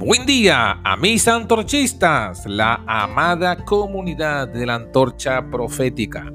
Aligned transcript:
Buen 0.00 0.24
día 0.24 0.80
a 0.82 0.96
mis 0.96 1.28
antorchistas, 1.28 2.46
la 2.46 2.82
amada 2.86 3.66
comunidad 3.66 4.48
de 4.48 4.64
la 4.64 4.76
antorcha 4.76 5.50
profética. 5.50 6.32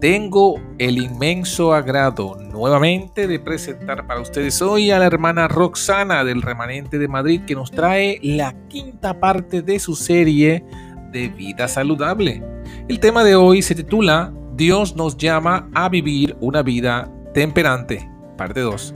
Tengo 0.00 0.60
el 0.78 0.96
inmenso 0.96 1.74
agrado 1.74 2.36
nuevamente 2.36 3.26
de 3.26 3.40
presentar 3.40 4.06
para 4.06 4.20
ustedes 4.20 4.62
hoy 4.62 4.92
a 4.92 5.00
la 5.00 5.06
hermana 5.06 5.48
Roxana 5.48 6.22
del 6.22 6.40
Remanente 6.40 7.00
de 7.00 7.08
Madrid 7.08 7.40
que 7.44 7.56
nos 7.56 7.72
trae 7.72 8.20
la 8.22 8.54
quinta 8.68 9.18
parte 9.18 9.60
de 9.60 9.80
su 9.80 9.96
serie 9.96 10.64
de 11.10 11.30
vida 11.30 11.66
saludable. 11.66 12.44
El 12.86 13.00
tema 13.00 13.24
de 13.24 13.34
hoy 13.34 13.62
se 13.62 13.74
titula 13.74 14.32
Dios 14.54 14.94
nos 14.94 15.16
llama 15.16 15.68
a 15.74 15.88
vivir 15.88 16.36
una 16.40 16.62
vida 16.62 17.10
temperante, 17.34 18.08
parte 18.38 18.60
2. 18.60 18.94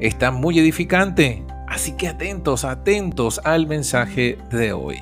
Está 0.00 0.32
muy 0.32 0.58
edificante, 0.58 1.44
Así 1.72 1.92
que 1.92 2.06
atentos, 2.06 2.66
atentos 2.66 3.40
al 3.44 3.66
mensaje 3.66 4.36
de 4.50 4.74
hoy. 4.74 5.00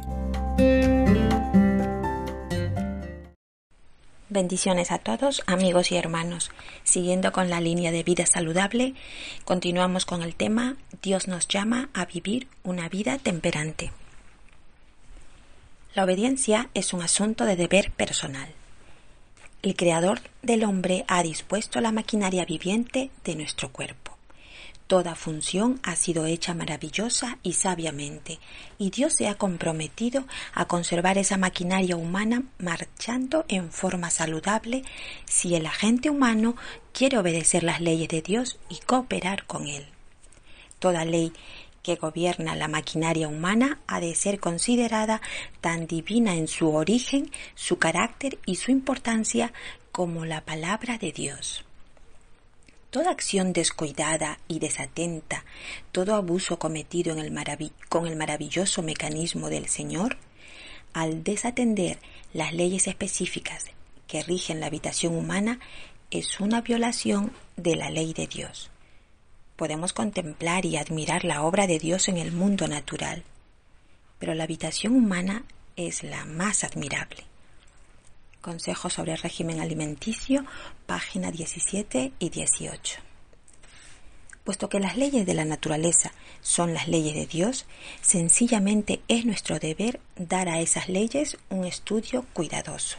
Bendiciones 4.29 4.93
a 4.93 4.99
todos, 4.99 5.43
amigos 5.49 5.91
y 5.91 5.97
hermanos. 5.97 6.53
Siguiendo 6.85 7.33
con 7.33 7.51
la 7.51 7.61
línea 7.61 7.91
de 7.91 8.05
vida 8.05 8.25
saludable, 8.25 8.95
continuamos 9.45 10.07
con 10.07 10.23
el 10.23 10.37
tema 10.37 10.77
Dios 11.03 11.27
nos 11.27 11.49
llama 11.49 11.89
a 11.93 12.07
vivir 12.07 12.47
una 12.63 12.89
vida 12.89 13.19
temperante. 13.19 13.91
La 15.97 16.05
obediencia 16.05 16.71
es 16.75 16.93
un 16.93 17.03
asunto 17.03 17.47
de 17.47 17.57
deber 17.57 17.91
personal. 17.91 18.49
El 19.63 19.75
Creador 19.75 20.21
del 20.43 20.63
hombre 20.63 21.05
ha 21.09 21.25
dispuesto 21.25 21.81
la 21.81 21.91
maquinaria 21.91 22.45
viviente 22.45 23.11
de 23.25 23.35
nuestro 23.35 23.73
cuerpo. 23.73 24.10
Toda 24.91 25.15
función 25.15 25.79
ha 25.85 25.95
sido 25.95 26.27
hecha 26.27 26.53
maravillosa 26.53 27.39
y 27.45 27.53
sabiamente, 27.53 28.41
y 28.77 28.91
Dios 28.91 29.15
se 29.15 29.29
ha 29.29 29.37
comprometido 29.37 30.25
a 30.53 30.65
conservar 30.65 31.17
esa 31.17 31.37
maquinaria 31.37 31.95
humana 31.95 32.43
marchando 32.59 33.45
en 33.47 33.71
forma 33.71 34.11
saludable 34.11 34.83
si 35.27 35.55
el 35.55 35.67
agente 35.67 36.11
humano 36.11 36.57
quiere 36.93 37.19
obedecer 37.19 37.63
las 37.63 37.81
leyes 37.81 38.09
de 38.09 38.21
Dios 38.21 38.59
y 38.69 38.79
cooperar 38.85 39.47
con 39.47 39.69
Él. 39.69 39.87
Toda 40.81 41.05
ley 41.05 41.33
que 41.85 41.95
gobierna 41.95 42.57
la 42.57 42.67
maquinaria 42.67 43.29
humana 43.29 43.79
ha 43.87 44.01
de 44.01 44.17
ser 44.17 44.41
considerada 44.41 45.21
tan 45.61 45.87
divina 45.87 46.35
en 46.35 46.49
su 46.49 46.75
origen, 46.75 47.31
su 47.55 47.79
carácter 47.79 48.41
y 48.45 48.57
su 48.57 48.73
importancia 48.73 49.53
como 49.93 50.25
la 50.25 50.41
palabra 50.41 50.99
de 50.99 51.13
Dios. 51.13 51.65
Toda 52.91 53.13
acción 53.13 53.53
descuidada 53.53 54.41
y 54.49 54.59
desatenta, 54.59 55.45
todo 55.93 56.17
abuso 56.17 56.59
cometido 56.59 57.17
en 57.17 57.35
con 57.89 58.09
el 58.09 58.17
maravilloso 58.17 58.83
mecanismo 58.83 59.49
del 59.49 59.69
Señor, 59.69 60.17
al 60.93 61.23
desatender 61.23 62.01
las 62.33 62.53
leyes 62.53 62.89
específicas 62.89 63.67
que 64.09 64.25
rigen 64.25 64.59
la 64.59 64.67
habitación 64.67 65.15
humana, 65.15 65.61
es 66.11 66.41
una 66.41 66.63
violación 66.63 67.33
de 67.57 67.77
la 67.77 67.91
ley 67.91 68.13
de 68.13 68.27
Dios. 68.27 68.71
Podemos 69.55 69.93
contemplar 69.93 70.67
y 70.67 70.77
admirar 70.77 71.25
la 71.25 71.45
obra 71.45 71.69
de 71.69 71.79
Dios 71.79 72.09
en 72.09 72.17
el 72.17 72.33
mundo 72.33 72.67
natural, 72.67 73.23
pero 74.19 74.35
la 74.35 74.45
habitación 74.45 74.97
humana 74.97 75.45
es 75.77 76.03
la 76.03 76.25
más 76.25 76.65
admirable. 76.65 77.30
Consejos 78.41 78.95
sobre 78.95 79.13
el 79.13 79.19
régimen 79.19 79.61
alimenticio, 79.61 80.47
página 80.87 81.31
17 81.31 82.13
y 82.19 82.31
18. 82.31 82.99
Puesto 84.45 84.71
que 84.71 84.81
las 84.81 84.97
leyes 84.97 85.27
de 85.27 85.35
la 85.35 85.45
naturaleza 85.45 86.13
son 86.41 86.73
las 86.73 86.89
leyes 86.89 87.15
de 87.15 87.27
Dios, 87.27 87.67
sencillamente 88.01 89.03
es 89.09 89.27
nuestro 89.27 89.59
deber 89.59 90.01
dar 90.17 90.49
a 90.49 90.61
esas 90.61 90.89
leyes 90.89 91.37
un 91.51 91.67
estudio 91.67 92.25
cuidadoso. 92.33 92.97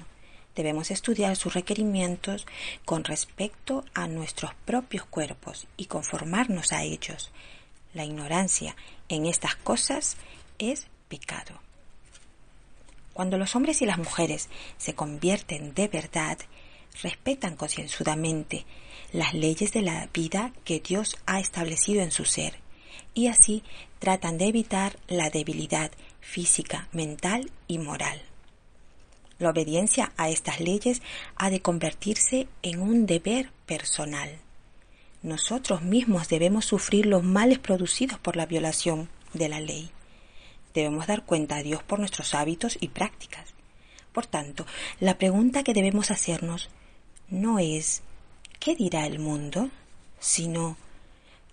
Debemos 0.55 0.91
estudiar 0.91 1.35
sus 1.35 1.55
requerimientos 1.55 2.45
con 2.85 3.03
respecto 3.03 3.83
a 3.95 4.07
nuestros 4.07 4.53
propios 4.65 5.05
cuerpos 5.05 5.65
y 5.75 5.85
conformarnos 5.85 6.71
a 6.71 6.83
ellos. 6.83 7.31
La 7.95 8.05
ignorancia 8.05 8.75
en 9.09 9.25
estas 9.25 9.55
cosas 9.55 10.17
es 10.59 10.85
pecado. 11.09 11.70
Cuando 13.13 13.37
los 13.37 13.55
hombres 13.55 13.81
y 13.81 13.85
las 13.85 13.97
mujeres 13.97 14.49
se 14.77 14.95
convierten 14.95 15.73
de 15.73 15.87
verdad, 15.87 16.37
respetan 17.01 17.55
concienzudamente 17.55 18.65
las 19.11 19.33
leyes 19.33 19.73
de 19.73 19.81
la 19.81 20.09
vida 20.13 20.53
que 20.63 20.79
Dios 20.79 21.17
ha 21.25 21.39
establecido 21.39 22.01
en 22.01 22.11
su 22.11 22.25
ser 22.25 22.59
y 23.13 23.27
así 23.27 23.63
tratan 23.99 24.37
de 24.37 24.45
evitar 24.45 24.97
la 25.07 25.29
debilidad 25.29 25.91
física, 26.21 26.87
mental 26.93 27.51
y 27.67 27.77
moral. 27.77 28.21
La 29.39 29.49
obediencia 29.49 30.13
a 30.17 30.29
estas 30.29 30.59
leyes 30.59 31.01
ha 31.35 31.49
de 31.49 31.61
convertirse 31.61 32.47
en 32.61 32.81
un 32.81 33.05
deber 33.05 33.51
personal. 33.65 34.37
Nosotros 35.23 35.81
mismos 35.81 36.29
debemos 36.29 36.65
sufrir 36.65 37.05
los 37.05 37.23
males 37.23 37.59
producidos 37.59 38.19
por 38.19 38.37
la 38.37 38.45
violación 38.45 39.09
de 39.33 39.49
la 39.49 39.59
ley 39.59 39.91
debemos 40.73 41.07
dar 41.07 41.25
cuenta 41.25 41.57
a 41.57 41.63
Dios 41.63 41.83
por 41.83 41.99
nuestros 41.99 42.33
hábitos 42.33 42.77
y 42.79 42.89
prácticas. 42.89 43.53
Por 44.11 44.25
tanto, 44.25 44.65
la 44.99 45.17
pregunta 45.17 45.63
que 45.63 45.73
debemos 45.73 46.11
hacernos 46.11 46.69
no 47.29 47.59
es 47.59 48.01
¿qué 48.59 48.75
dirá 48.75 49.05
el 49.05 49.19
mundo? 49.19 49.69
sino 50.19 50.77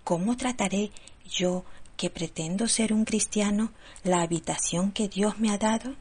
¿cómo 0.05 0.37
trataré 0.37 0.91
yo 1.29 1.65
que 1.97 2.11
pretendo 2.11 2.69
ser 2.69 2.93
un 2.93 3.05
cristiano 3.05 3.73
la 4.05 4.23
habitación 4.23 4.93
que 4.93 5.09
Dios 5.09 5.39
me 5.39 5.51
ha 5.51 5.59
dado? 5.59 5.95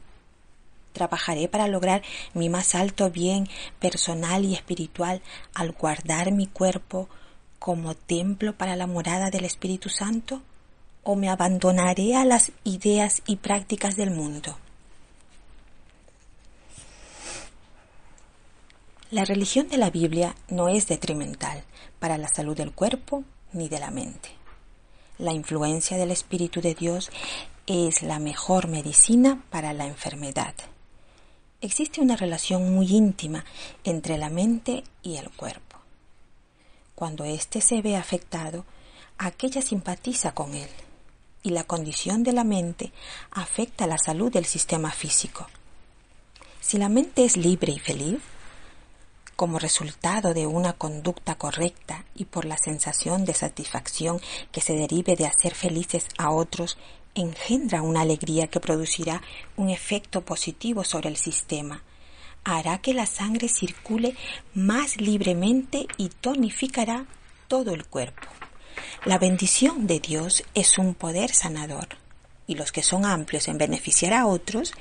Trabajaré 0.92 1.48
para 1.48 1.68
lograr 1.68 2.02
mi 2.34 2.48
más 2.48 2.74
alto 2.74 3.10
bien 3.10 3.48
personal 3.78 4.44
y 4.44 4.54
espiritual 4.54 5.22
al 5.54 5.72
guardar 5.72 6.32
mi 6.32 6.46
cuerpo 6.46 7.08
como 7.58 7.94
templo 7.94 8.56
para 8.56 8.76
la 8.76 8.86
morada 8.86 9.30
del 9.30 9.44
Espíritu 9.44 9.88
Santo? 9.88 10.42
O 11.10 11.16
me 11.16 11.30
abandonaré 11.30 12.16
a 12.16 12.26
las 12.26 12.52
ideas 12.64 13.22
y 13.26 13.36
prácticas 13.36 13.96
del 13.96 14.10
mundo. 14.10 14.58
La 19.10 19.24
religión 19.24 19.68
de 19.68 19.78
la 19.78 19.88
Biblia 19.88 20.36
no 20.50 20.68
es 20.68 20.86
detrimental 20.86 21.64
para 21.98 22.18
la 22.18 22.28
salud 22.28 22.54
del 22.54 22.72
cuerpo 22.72 23.24
ni 23.54 23.70
de 23.70 23.78
la 23.78 23.90
mente. 23.90 24.28
La 25.16 25.32
influencia 25.32 25.96
del 25.96 26.10
Espíritu 26.10 26.60
de 26.60 26.74
Dios 26.74 27.10
es 27.66 28.02
la 28.02 28.18
mejor 28.18 28.68
medicina 28.68 29.42
para 29.48 29.72
la 29.72 29.86
enfermedad. 29.86 30.52
Existe 31.62 32.02
una 32.02 32.16
relación 32.16 32.74
muy 32.74 32.94
íntima 32.94 33.46
entre 33.82 34.18
la 34.18 34.28
mente 34.28 34.84
y 35.02 35.16
el 35.16 35.30
cuerpo. 35.30 35.78
Cuando 36.94 37.24
éste 37.24 37.62
se 37.62 37.80
ve 37.80 37.96
afectado, 37.96 38.66
aquella 39.16 39.62
simpatiza 39.62 40.34
con 40.34 40.54
él 40.54 40.68
y 41.42 41.50
la 41.50 41.64
condición 41.64 42.22
de 42.22 42.32
la 42.32 42.44
mente 42.44 42.92
afecta 43.30 43.86
la 43.86 43.98
salud 43.98 44.32
del 44.32 44.44
sistema 44.44 44.90
físico. 44.90 45.48
Si 46.60 46.78
la 46.78 46.88
mente 46.88 47.24
es 47.24 47.36
libre 47.36 47.72
y 47.72 47.78
feliz, 47.78 48.20
como 49.36 49.60
resultado 49.60 50.34
de 50.34 50.48
una 50.48 50.72
conducta 50.72 51.36
correcta 51.36 52.04
y 52.16 52.24
por 52.24 52.44
la 52.44 52.58
sensación 52.58 53.24
de 53.24 53.34
satisfacción 53.34 54.20
que 54.50 54.60
se 54.60 54.74
derive 54.74 55.14
de 55.14 55.26
hacer 55.26 55.54
felices 55.54 56.08
a 56.18 56.32
otros, 56.32 56.76
engendra 57.14 57.82
una 57.82 58.00
alegría 58.00 58.48
que 58.48 58.58
producirá 58.58 59.22
un 59.56 59.70
efecto 59.70 60.24
positivo 60.24 60.82
sobre 60.82 61.08
el 61.08 61.16
sistema. 61.16 61.84
Hará 62.42 62.78
que 62.78 62.94
la 62.94 63.06
sangre 63.06 63.48
circule 63.48 64.16
más 64.54 65.00
libremente 65.00 65.86
y 65.96 66.08
tonificará 66.08 67.06
todo 67.46 67.72
el 67.72 67.86
cuerpo. 67.86 68.26
La 69.04 69.18
bendición 69.18 69.86
de 69.86 70.00
Dios 70.00 70.44
es 70.54 70.78
un 70.78 70.94
poder 70.94 71.32
sanador 71.32 71.88
y 72.48 72.54
los 72.54 72.72
que 72.72 72.82
son 72.82 73.04
amplios 73.04 73.46
en 73.46 73.58
beneficiar 73.58 74.14
a 74.14 74.26
otros 74.26 74.72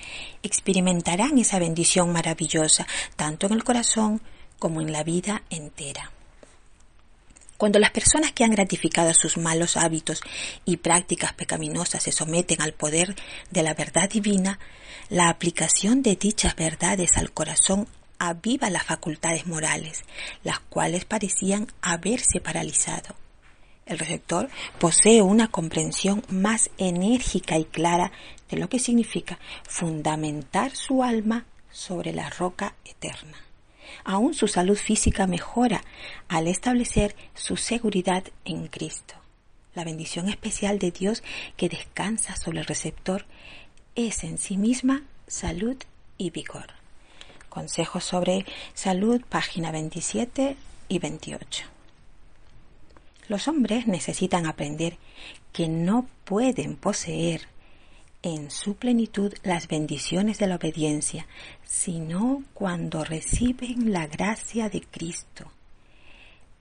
experimentarán 0.41 1.37
esa 1.37 1.59
bendición 1.59 2.11
maravillosa 2.11 2.87
tanto 3.15 3.45
en 3.45 3.53
el 3.53 3.63
corazón 3.63 4.21
como 4.57 4.81
en 4.81 4.91
la 4.91 5.03
vida 5.03 5.43
entera. 5.49 6.11
Cuando 7.57 7.79
las 7.79 7.91
personas 7.91 8.31
que 8.31 8.43
han 8.43 8.51
gratificado 8.51 9.13
sus 9.13 9.37
malos 9.37 9.77
hábitos 9.77 10.21
y 10.63 10.77
prácticas 10.77 11.33
pecaminosas 11.33 12.03
se 12.03 12.11
someten 12.11 12.61
al 12.61 12.73
poder 12.73 13.15
de 13.49 13.63
la 13.63 13.73
verdad 13.73 14.09
divina, 14.09 14.59
la 15.09 15.29
aplicación 15.29 16.03
de 16.03 16.15
dichas 16.15 16.55
verdades 16.55 17.17
al 17.17 17.31
corazón 17.31 17.87
aviva 18.19 18.69
las 18.69 18.83
facultades 18.83 19.47
morales, 19.47 20.03
las 20.43 20.59
cuales 20.59 21.05
parecían 21.05 21.67
haberse 21.81 22.39
paralizado 22.39 23.15
el 23.97 23.99
receptor 23.99 24.49
posee 24.79 25.23
una 25.23 25.47
comprensión 25.47 26.23
más 26.29 26.69
enérgica 26.77 27.57
y 27.57 27.65
clara 27.65 28.11
de 28.49 28.57
lo 28.57 28.69
que 28.69 28.79
significa 28.79 29.39
fundamentar 29.67 30.75
su 30.75 31.03
alma 31.03 31.45
sobre 31.71 32.13
la 32.13 32.29
roca 32.29 32.75
eterna. 32.85 33.37
Aún 34.03 34.33
su 34.33 34.47
salud 34.47 34.77
física 34.77 35.25
mejora 35.25 35.81
al 36.27 36.47
establecer 36.47 37.15
su 37.33 37.57
seguridad 37.57 38.23
en 38.45 38.67
Cristo. 38.67 39.15
la 39.75 39.83
bendición 39.83 40.27
especial 40.27 40.79
de 40.79 40.89
Dios 40.89 41.21
que 41.55 41.69
descansa 41.69 42.35
sobre 42.35 42.61
el 42.61 42.65
receptor, 42.65 43.27
es 43.93 44.23
en 44.23 44.39
sí 44.39 44.57
misma 44.57 45.03
salud 45.27 45.77
y 46.17 46.31
vigor. 46.31 46.65
Consejos 47.47 48.03
sobre 48.03 48.43
salud, 48.73 49.21
página 49.29 49.71
27 49.71 50.57
y 50.89 50.97
28. 50.97 51.76
Los 53.27 53.47
hombres 53.47 53.87
necesitan 53.87 54.45
aprender 54.45 54.97
que 55.51 55.67
no 55.67 56.07
pueden 56.23 56.75
poseer 56.75 57.41
en 58.21 58.49
su 58.51 58.75
plenitud 58.75 59.33
las 59.43 59.67
bendiciones 59.67 60.37
de 60.37 60.47
la 60.47 60.55
obediencia, 60.55 61.27
sino 61.63 62.43
cuando 62.53 63.03
reciben 63.03 63.91
la 63.91 64.07
gracia 64.07 64.69
de 64.69 64.81
Cristo. 64.81 65.51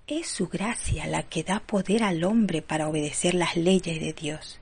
Es 0.07 0.29
su 0.29 0.49
gracia 0.49 1.07
la 1.07 1.25
que 1.25 1.43
da 1.43 1.61
poder 1.61 2.03
al 2.03 2.23
hombre 2.25 2.63
para 2.63 2.89
obedecer 2.89 3.35
las 3.35 3.57
leyes 3.57 4.01
de 4.01 4.13
Dios. 4.13 4.61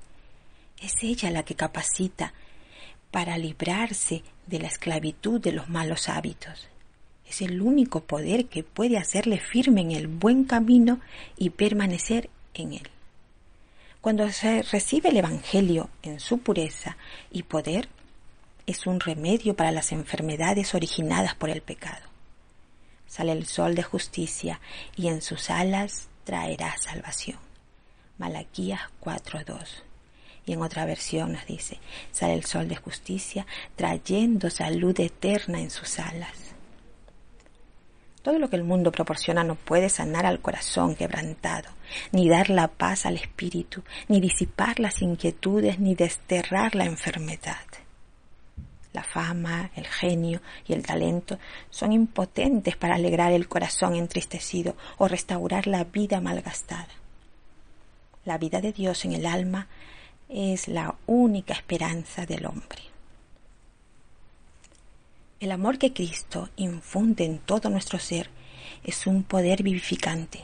Es 0.80 0.94
ella 1.02 1.30
la 1.30 1.42
que 1.42 1.54
capacita 1.54 2.32
para 3.10 3.38
librarse 3.38 4.22
de 4.46 4.58
la 4.58 4.68
esclavitud 4.68 5.40
de 5.40 5.52
los 5.52 5.68
malos 5.68 6.08
hábitos. 6.08 6.68
Es 7.28 7.42
el 7.42 7.62
único 7.62 8.00
poder 8.00 8.46
que 8.46 8.62
puede 8.62 8.98
hacerle 8.98 9.38
firme 9.38 9.80
en 9.80 9.92
el 9.92 10.06
buen 10.06 10.44
camino 10.44 11.00
y 11.36 11.50
permanecer 11.50 12.30
en 12.54 12.74
él. 12.74 12.88
Cuando 14.00 14.30
se 14.30 14.62
recibe 14.62 15.08
el 15.08 15.16
Evangelio 15.16 15.88
en 16.02 16.20
su 16.20 16.38
pureza 16.38 16.96
y 17.30 17.44
poder, 17.44 17.88
es 18.66 18.86
un 18.86 19.00
remedio 19.00 19.54
para 19.54 19.72
las 19.72 19.92
enfermedades 19.92 20.74
originadas 20.74 21.34
por 21.34 21.50
el 21.50 21.62
pecado. 21.62 22.04
Sale 23.06 23.32
el 23.32 23.46
sol 23.46 23.74
de 23.74 23.82
justicia 23.82 24.60
y 24.96 25.08
en 25.08 25.22
sus 25.22 25.50
alas 25.50 26.08
traerá 26.24 26.76
salvación. 26.78 27.38
Malaquías 28.18 28.80
4.2. 29.02 29.82
Y 30.46 30.52
en 30.52 30.62
otra 30.62 30.84
versión 30.84 31.32
nos 31.32 31.46
dice, 31.46 31.78
sale 32.12 32.34
el 32.34 32.44
sol 32.44 32.68
de 32.68 32.76
justicia 32.76 33.46
trayendo 33.76 34.50
salud 34.50 34.98
eterna 35.00 35.60
en 35.60 35.70
sus 35.70 35.98
alas. 35.98 36.53
Todo 38.24 38.38
lo 38.38 38.48
que 38.48 38.56
el 38.56 38.64
mundo 38.64 38.90
proporciona 38.90 39.44
no 39.44 39.54
puede 39.54 39.90
sanar 39.90 40.24
al 40.24 40.40
corazón 40.40 40.94
quebrantado, 40.96 41.68
ni 42.10 42.26
dar 42.26 42.48
la 42.48 42.68
paz 42.68 43.04
al 43.04 43.16
espíritu, 43.16 43.82
ni 44.08 44.18
disipar 44.18 44.80
las 44.80 45.02
inquietudes, 45.02 45.78
ni 45.78 45.94
desterrar 45.94 46.74
la 46.74 46.86
enfermedad. 46.86 47.66
La 48.94 49.02
fama, 49.02 49.70
el 49.76 49.86
genio 49.86 50.40
y 50.66 50.72
el 50.72 50.86
talento 50.86 51.38
son 51.68 51.92
impotentes 51.92 52.76
para 52.76 52.94
alegrar 52.94 53.30
el 53.30 53.46
corazón 53.46 53.94
entristecido 53.94 54.74
o 54.96 55.06
restaurar 55.06 55.66
la 55.66 55.84
vida 55.84 56.22
malgastada. 56.22 56.88
La 58.24 58.38
vida 58.38 58.62
de 58.62 58.72
Dios 58.72 59.04
en 59.04 59.12
el 59.12 59.26
alma 59.26 59.68
es 60.30 60.66
la 60.66 60.94
única 61.04 61.52
esperanza 61.52 62.24
del 62.24 62.46
hombre. 62.46 62.93
El 65.44 65.52
amor 65.52 65.76
que 65.76 65.92
Cristo 65.92 66.48
infunde 66.56 67.26
en 67.26 67.38
todo 67.38 67.68
nuestro 67.68 67.98
ser 67.98 68.30
es 68.82 69.06
un 69.06 69.24
poder 69.24 69.62
vivificante. 69.62 70.40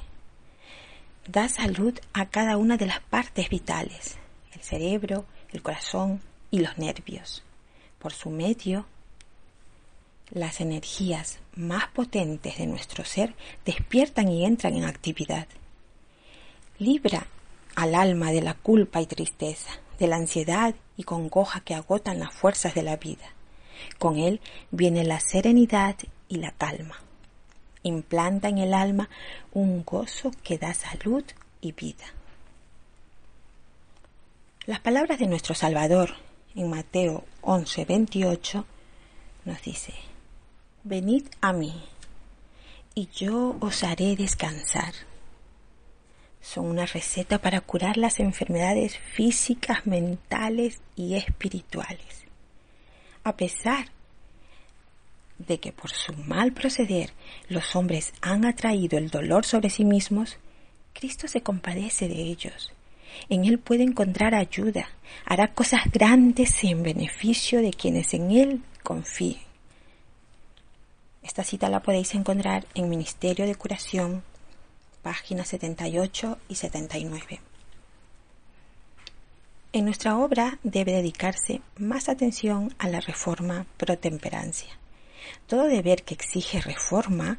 Da 1.26 1.48
salud 1.48 1.98
a 2.12 2.26
cada 2.26 2.58
una 2.58 2.76
de 2.76 2.84
las 2.84 3.00
partes 3.00 3.48
vitales, 3.48 4.18
el 4.52 4.60
cerebro, 4.60 5.24
el 5.52 5.62
corazón 5.62 6.20
y 6.50 6.58
los 6.58 6.76
nervios. 6.76 7.42
Por 7.98 8.12
su 8.12 8.28
medio, 8.28 8.84
las 10.32 10.60
energías 10.60 11.38
más 11.54 11.88
potentes 11.88 12.58
de 12.58 12.66
nuestro 12.66 13.06
ser 13.06 13.34
despiertan 13.64 14.28
y 14.28 14.44
entran 14.44 14.74
en 14.74 14.84
actividad. 14.84 15.46
Libra 16.78 17.26
al 17.74 17.94
alma 17.94 18.32
de 18.32 18.42
la 18.42 18.52
culpa 18.52 19.00
y 19.00 19.06
tristeza, 19.06 19.70
de 19.98 20.08
la 20.08 20.16
ansiedad 20.16 20.74
y 20.98 21.04
congoja 21.04 21.60
que 21.60 21.74
agotan 21.74 22.18
las 22.18 22.34
fuerzas 22.34 22.74
de 22.74 22.82
la 22.82 22.96
vida 22.98 23.39
con 23.98 24.18
él 24.18 24.40
viene 24.70 25.04
la 25.04 25.20
serenidad 25.20 25.96
y 26.28 26.36
la 26.36 26.52
calma. 26.52 26.96
Implanta 27.82 28.48
en 28.48 28.58
el 28.58 28.74
alma 28.74 29.08
un 29.52 29.84
gozo 29.84 30.30
que 30.42 30.58
da 30.58 30.74
salud 30.74 31.24
y 31.60 31.72
vida. 31.72 32.04
Las 34.66 34.80
palabras 34.80 35.18
de 35.18 35.26
nuestro 35.26 35.54
Salvador 35.54 36.14
en 36.54 36.68
Mateo 36.68 37.24
11, 37.40 37.84
28 37.84 38.66
nos 39.44 39.62
dice, 39.62 39.94
Venid 40.84 41.26
a 41.40 41.52
mí 41.52 41.82
y 42.94 43.08
yo 43.14 43.56
os 43.60 43.82
haré 43.82 44.16
descansar. 44.16 44.92
Son 46.42 46.66
una 46.66 46.86
receta 46.86 47.38
para 47.38 47.60
curar 47.60 47.96
las 47.96 48.20
enfermedades 48.20 48.98
físicas, 48.98 49.86
mentales 49.86 50.80
y 50.96 51.14
espirituales 51.14 52.29
a 53.24 53.36
pesar 53.36 53.86
de 55.38 55.58
que 55.58 55.72
por 55.72 55.90
su 55.90 56.12
mal 56.14 56.52
proceder 56.52 57.12
los 57.48 57.74
hombres 57.74 58.12
han 58.20 58.44
atraído 58.44 58.98
el 58.98 59.10
dolor 59.10 59.46
sobre 59.46 59.70
sí 59.70 59.84
mismos, 59.84 60.38
Cristo 60.92 61.28
se 61.28 61.42
compadece 61.42 62.08
de 62.08 62.22
ellos. 62.22 62.72
En 63.28 63.44
Él 63.44 63.58
puede 63.58 63.82
encontrar 63.82 64.34
ayuda, 64.34 64.88
hará 65.24 65.48
cosas 65.48 65.82
grandes 65.90 66.62
en 66.62 66.82
beneficio 66.82 67.60
de 67.60 67.72
quienes 67.72 68.14
en 68.14 68.30
Él 68.30 68.62
confíen. 68.82 69.40
Esta 71.22 71.44
cita 71.44 71.68
la 71.68 71.80
podéis 71.80 72.14
encontrar 72.14 72.66
en 72.74 72.88
Ministerio 72.88 73.46
de 73.46 73.54
Curación, 73.54 74.22
páginas 75.02 75.48
78 75.48 76.38
y 76.48 76.54
79. 76.54 77.40
En 79.72 79.84
nuestra 79.84 80.18
obra 80.18 80.58
debe 80.64 80.92
dedicarse 80.92 81.62
más 81.78 82.08
atención 82.08 82.74
a 82.78 82.88
la 82.88 82.98
reforma 82.98 83.66
pro 83.76 83.96
temperancia. 83.96 84.76
Todo 85.46 85.68
deber 85.68 86.02
que 86.02 86.14
exige 86.14 86.60
reforma 86.60 87.38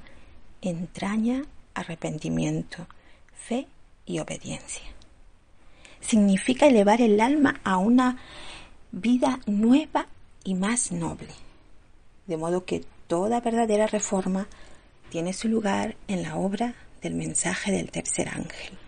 entraña 0.61 1.43
arrepentimiento, 1.73 2.87
fe 3.35 3.67
y 4.05 4.19
obediencia. 4.19 4.83
Significa 5.99 6.67
elevar 6.67 7.01
el 7.01 7.19
alma 7.19 7.59
a 7.65 7.75
una 7.75 8.17
vida 8.93 9.41
nueva 9.45 10.07
y 10.45 10.55
más 10.55 10.93
noble. 10.93 11.33
De 12.27 12.37
modo 12.37 12.63
que 12.63 12.85
toda 13.07 13.41
verdadera 13.41 13.87
reforma 13.87 14.47
tiene 15.09 15.33
su 15.33 15.49
lugar 15.49 15.97
en 16.07 16.23
la 16.23 16.37
obra 16.37 16.75
del 17.01 17.13
mensaje 17.13 17.73
del 17.73 17.91
tercer 17.91 18.29
ángel. 18.29 18.80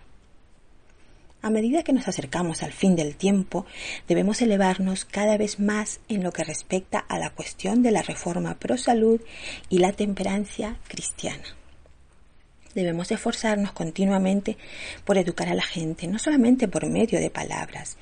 A 1.44 1.50
medida 1.50 1.82
que 1.82 1.92
nos 1.92 2.08
acercamos 2.08 2.62
al 2.62 2.72
fin 2.72 2.96
del 2.96 3.16
tiempo, 3.16 3.66
debemos 4.08 4.40
elevarnos 4.40 5.04
cada 5.04 5.36
vez 5.36 5.60
más 5.60 6.00
en 6.08 6.22
lo 6.22 6.32
que 6.32 6.42
respecta 6.42 6.98
a 6.98 7.18
la 7.18 7.28
cuestión 7.28 7.82
de 7.82 7.90
la 7.90 8.00
reforma 8.00 8.58
pro 8.58 8.78
salud 8.78 9.20
y 9.68 9.76
la 9.76 9.92
temperancia 9.92 10.78
cristiana. 10.88 11.44
Debemos 12.74 13.10
esforzarnos 13.10 13.72
continuamente 13.72 14.56
por 15.04 15.18
educar 15.18 15.50
a 15.50 15.54
la 15.54 15.62
gente, 15.62 16.06
no 16.06 16.18
solamente 16.18 16.66
por 16.66 16.88
medio 16.88 17.20
de 17.20 17.28
palabras, 17.28 17.98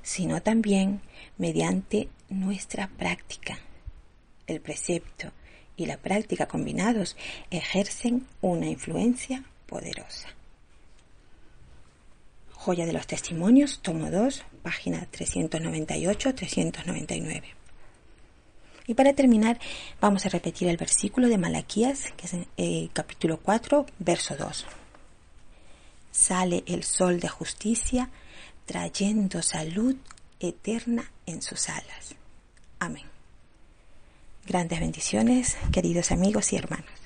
sino 0.00 0.40
también 0.40 1.02
mediante 1.36 2.08
nuestra 2.30 2.88
práctica. 2.96 3.58
El 4.46 4.62
precepto 4.62 5.32
y 5.76 5.84
la 5.84 5.98
práctica 5.98 6.48
combinados 6.48 7.14
ejercen 7.50 8.26
una 8.40 8.64
influencia 8.64 9.44
poderosa. 9.66 10.35
Joya 12.66 12.84
de 12.84 12.92
los 12.92 13.06
Testimonios, 13.06 13.80
tomo 13.80 14.10
2, 14.10 14.42
página 14.64 15.06
398-399. 15.12 17.44
Y 18.88 18.94
para 18.94 19.12
terminar, 19.12 19.60
vamos 20.00 20.26
a 20.26 20.30
repetir 20.30 20.66
el 20.66 20.76
versículo 20.76 21.28
de 21.28 21.38
Malaquías, 21.38 22.12
que 22.16 22.26
es 22.26 22.34
el 22.34 22.48
eh, 22.56 22.88
capítulo 22.92 23.38
4, 23.38 23.86
verso 24.00 24.34
2. 24.34 24.66
Sale 26.10 26.64
el 26.66 26.82
sol 26.82 27.20
de 27.20 27.28
justicia, 27.28 28.10
trayendo 28.64 29.42
salud 29.42 29.94
eterna 30.40 31.12
en 31.24 31.42
sus 31.42 31.68
alas. 31.68 32.16
Amén. 32.80 33.06
Grandes 34.44 34.80
bendiciones, 34.80 35.56
queridos 35.70 36.10
amigos 36.10 36.52
y 36.52 36.56
hermanos. 36.56 37.05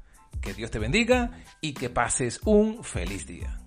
Que 0.41 0.53
Dios 0.53 0.71
te 0.71 0.79
bendiga 0.79 1.31
y 1.61 1.73
que 1.73 1.89
pases 1.89 2.39
un 2.45 2.83
feliz 2.83 3.27
día. 3.27 3.60